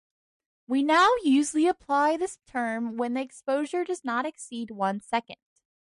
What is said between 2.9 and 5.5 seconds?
when the exposure does not exceed one second.